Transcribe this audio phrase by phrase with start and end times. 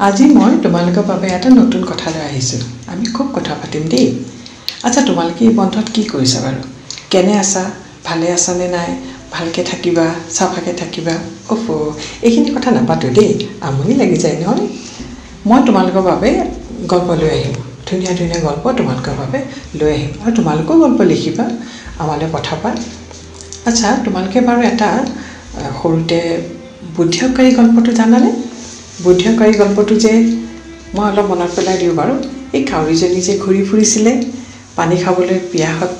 [0.00, 4.06] আজি মই তোমালোকৰ বাবে এটা নতুন কথা লৈ আহিছোঁ। আমি খুব কথা পাতিম দেই।
[4.84, 6.60] আচ্ছা তোমালোকে এই বন্ধত কি কৰিছা বাৰু?
[7.10, 7.64] কেনে আছা?
[8.04, 8.90] ভালে আছানে নাই?
[9.32, 11.14] ভালকৈ থাকিবা চাফাকৈ থাকিবা?
[11.48, 11.62] অফ
[12.22, 14.66] এইখিনি কথা নাপাতোঁ দেই। আমনি লাগি যায় নহয়
[15.46, 16.30] মই তোমালোকৰ বাবে
[16.88, 17.54] গল্প লৈ আহিম।
[17.88, 19.38] ধুনীয়া ধুনীয়া গল্প তোমালোকৰ বাবে
[19.78, 21.44] লৈ আহিম। আৰু তোমালোকেও গল্প লিখিবা
[21.98, 22.70] আমালৈ পঠাবা।
[23.66, 24.88] আচ্ছা তোমালোকে বাৰু এটা
[25.78, 26.18] সৰুতে
[26.96, 28.30] বুদ্ধিয়কাৰী গল্পটো জানানে?
[29.04, 30.12] বুদ্ধিয়কাৰী গল্পটো যে
[30.94, 32.14] মই অলপ মনত পেলাই দিওঁ বাৰু।
[32.56, 34.12] এই কাউৰীজনী যে ঘূৰি ফুৰিছিলে
[34.76, 35.90] পানী খাবলৈ পিয়াহত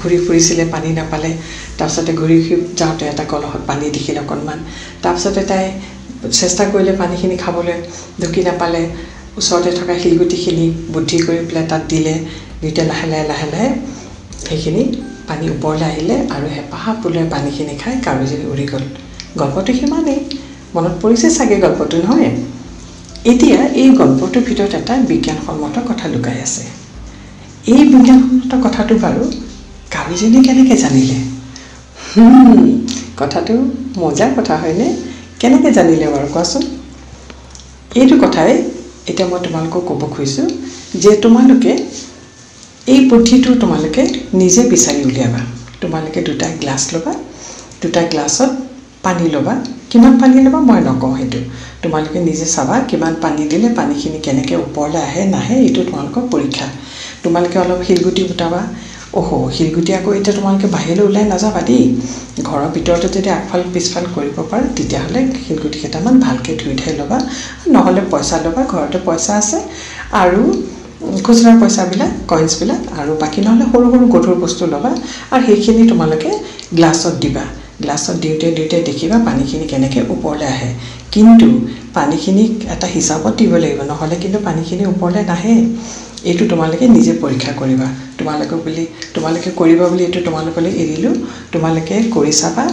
[0.00, 1.30] ঘূৰি ফুৰিছিলে পানী নাপালে
[1.78, 2.36] তাৰপিছতে ঘূৰি
[2.80, 4.58] যাওঁতে এটা কলহত পানী দেখিলে অকণমান।
[5.02, 5.64] তাৰপিছতে তাই
[6.32, 7.76] চেষ্টা কৰিলে পানীখিনি খাবলৈ
[8.20, 8.82] ঢুকি নাপালে।
[9.38, 10.64] ওচৰতে থকা শিলগুটিখিনি
[10.94, 12.14] বুদ্ধি কৰি পেলাই তাত দিলে।
[12.60, 13.68] দিওঁতে লাহে লাহে লাহে লাহে
[14.42, 14.82] সেইখিনি
[15.28, 18.84] পানী ওপৰলৈ আহিলে আৰু হেঁপাহা ফুলে পানীখিনি খাই কাউৰীজনী উৰি গ'ল।
[19.40, 20.20] গল্পটো সিমানেই।
[20.74, 22.30] মনত পৰিছে চাগে গল্পটো নহয়?
[23.32, 26.64] এতিয়া এই গল্পটোৰ ভিতৰত এটা বিজ্ঞানসন্মত কথা লুকাই আছে।
[27.72, 29.22] এই বিজ্ঞানসন্মত কথাটো বাৰু
[29.94, 31.18] কাউৰীজনী কেনেকৈ জানিলে?
[33.20, 33.54] কথাটো
[34.02, 34.86] মজাৰ কথা হয়নে?
[35.40, 36.62] কেনেকৈ জানিলে বাৰু কোৱাচোন?
[38.00, 38.52] এইটো কথাই
[39.10, 40.46] এতিয়া মই তোমালোকক ক'ব খুজিছোঁ
[41.02, 41.72] যে তোমালোকে
[42.92, 44.02] এই বুদ্ধিটো তোমালোকে
[44.40, 45.40] নিজে বিচাৰি উলিয়াবা।
[45.80, 47.12] তোমালোকে দুটা গ্লাছ ল'বা
[47.82, 48.50] দুটা গ্লাছত
[49.08, 49.54] পানী ল'বা
[49.90, 50.58] কিমান পানী ল'বা?
[50.62, 51.40] মই নকওঁ সেইটো।
[51.82, 56.66] তোমালোকে নিজে চাবা কিমান পানী দিলে পানীখিনি কেনেকৈ ওপৰলৈ আহে নাহে এইটো তোমালোকৰ পৰীক্ষা।
[57.24, 58.60] তোমালোকে অলপ শিলগুটি গোটাবা।
[59.14, 61.84] অহ' শিলগুটি আকৌ এতিয়া তোমালোকে বাহিৰলৈ ওলাই নাযাবা দেই।
[62.42, 67.18] ঘৰৰ ভিতৰতে যদি আগফাল পিছফাল কৰিব পাৰা তেতিয়াহ'লে শিলগুটি কেইটামান ভালকৈ ধুই ধাই ল'বা।
[67.74, 69.58] নহ'লে পইচা ল'বা ঘৰতে পইচা আছে।
[70.14, 70.42] আৰু
[71.20, 74.90] খুচুৰা পইচাবিলাক কইনছবিলাক আৰু বাকী নহ'লে সৰু সৰু গধুৰ বস্তু ল'বা।
[75.32, 76.30] আৰু সেইখিনি তোমালোকে
[76.74, 77.44] গ্লাছত দিবা।
[77.82, 80.70] গ্লাছত দিওঁতে দিওঁতে দেখিবা পানীখিনি কেনেকৈ ওপৰলৈ আহে।
[81.12, 81.48] কিন্তু
[81.94, 82.44] পানীখিনি
[82.74, 85.54] এটা হিচাপত দিব লাগিব নহ'লে কিন্তু পানীখিনি ওপৰলৈ নাহে।
[86.24, 87.86] এইটো তোমালোকে নিজে পৰীক্ষা কৰিবা।
[88.18, 91.14] তোমালোকে বুলি তোমালোকে কৰিবা বুলি এইটো তোমালোকলৈ এৰিলোঁ।
[91.52, 92.64] তোমালোকে কৰি চাবা।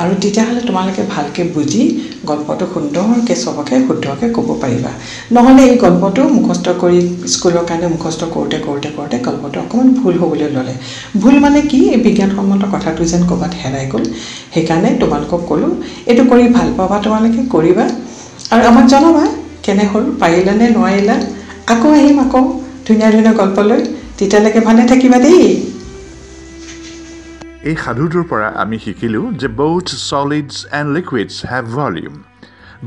[0.00, 1.82] আৰু তেতিয়াহ'লে তোমালোকে ভালকৈ বুজি
[2.24, 4.90] গল্পটো সুন্দৰকৈ চবকে শুদ্ধকৈ ক'ব পাৰিবা।
[5.32, 6.98] নহ'লে এই গল্পটো মুখস্থ কৰি
[7.34, 10.74] স্কুলৰ কাৰণে মুখস্থ কৰোঁতে কৰোঁতে কৰোঁতে গল্পটো অকণমান ভুল হ'বলৈ ল'লে।
[11.20, 11.78] ভুল মানে কি?
[11.88, 14.04] এই বিজ্ঞানসন্মত কথাটো যেন ক'ৰবাত হেৰাই গ'ল।
[14.54, 15.72] সেইকাৰণে তোমালোকক ক'লোঁ
[16.08, 17.84] এইটো কৰি ভাল পাবা তোমালোকে কৰিবা।
[18.52, 19.24] আৰু আমাক জনাবা
[19.64, 21.16] কেনে হ'ল পাৰিলানে নোৱাৰিলা।
[21.68, 22.42] আকৌ আহিম আকৌ
[22.86, 23.80] ধুনীয়া ধুনীয়া গল্প লৈ।
[24.18, 25.42] তেতিয়ালৈকে ভালে থাকিবা দেই।
[27.69, 32.17] এই সাধুটোৰ পৰা আমি শিকিলোঁ যে both solids and liquids have volume.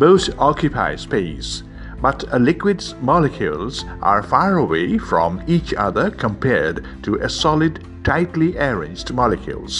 [0.04, 1.50] Both occupy space.
[2.06, 8.50] But a liquid's molecules are far away from each other compared to a solid, tightly
[8.69, 9.75] arranged molecules.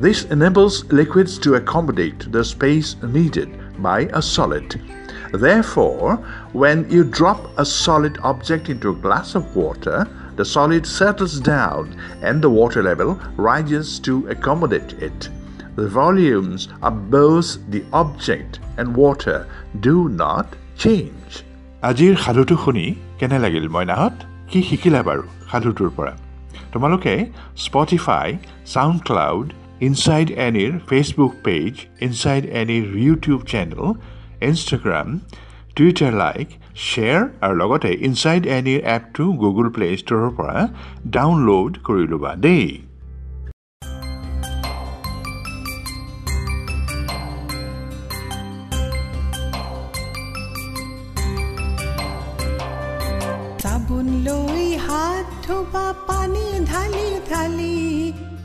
[0.00, 3.50] This enables liquids to accommodate the space needed
[3.88, 4.80] by a solid.
[5.32, 6.16] Therefore,
[6.62, 9.98] when you drop a solid object into a glass of water,
[10.36, 11.84] the solid settles down
[12.22, 15.28] and the water level rises to accommodate it.
[15.76, 19.38] The volumes of both the object and water
[19.80, 20.46] do not
[20.76, 21.32] change.
[21.82, 22.86] আজিৰ সাধুটো শুনি
[23.18, 24.16] কেনে লাগিল মইনাহঁত
[24.50, 26.14] কি শিকিলা বাৰু সাধুটোৰ পৰা
[26.72, 27.14] তোমালোকে
[27.64, 28.28] স্পটিফাই
[28.74, 29.46] চাউণ্ড ক্লাউড
[29.88, 31.72] ইনচাইড এনিৰ ফেচবুক পেজ
[32.06, 33.82] ইনচাইড এনিৰ YouTube channel
[34.48, 35.08] Instagram
[35.77, 36.47] Twitter like
[36.87, 40.59] share আৰু লগতে ইনচাইড এনিৰ এপটো গুগল প্লে' ষ্ট'ৰৰ পৰা
[41.15, 42.67] ডাউনলোড কৰি ল'বা দেই।
[53.63, 57.77] চাবোন লৈ হাত ধোবা, পানী ঢালি ঢালি,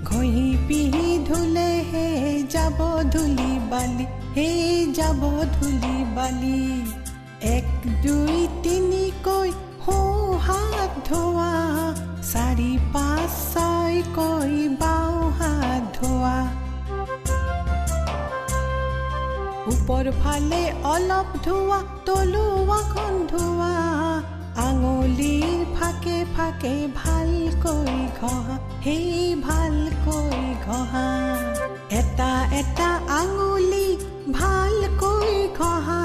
[0.05, 2.09] ঘঁহি পিহি ধুলেহে
[2.55, 2.79] যাব
[3.15, 4.51] ধূলি বালি, হে
[4.99, 5.23] যাব
[5.55, 6.59] ধূলি বালি।
[7.41, 7.69] এক
[8.03, 9.51] দুই তিনিকৈ
[9.85, 11.53] সোঁ হাত ধোৱা
[12.23, 16.37] চাৰি পাঁচ ছয়কৈ বাওঁ হাত ধোৱা?
[19.67, 23.73] ওপৰ ফালে অলপ ধোৱা তলুৱাখন ধোৱা
[24.67, 31.09] আঙুলিৰ ফাকে ফাকে ভালকৈ ঘঁহা সেই ভালকৈ ঘঁহা।
[31.91, 32.91] এটা এটা
[33.21, 33.97] আঙুলি
[34.33, 36.01] ভালকৈ ঘঁহা।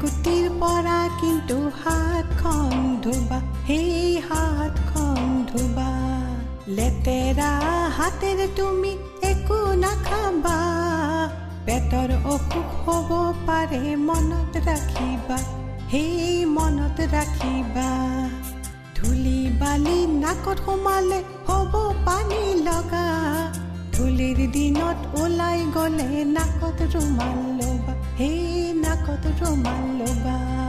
[0.00, 2.70] কিলাকুটিৰ পৰা কিন্তু হাতখন
[3.04, 5.88] ধুবা সেই হাতখন ধুবা।
[6.76, 7.50] লেতেৰা
[7.96, 8.92] হাতেৰে তুমি
[9.30, 10.56] একো নাখাবা
[11.66, 13.10] পেটৰ অসুখ হ'ব
[13.46, 15.38] পাৰে মনত ৰাখিবা
[15.90, 17.88] সেই মনত ৰাখিবা।
[18.96, 21.72] ধূলি বালি নাকত সোমালে হ'ব
[22.06, 23.06] পানী লগা
[23.94, 27.79] ধূলিৰ দিনত ওলাই গ'লে নাকত ৰুমাল ল'বা
[28.20, 30.59] সেই নাকত ৰুমাল ল'বা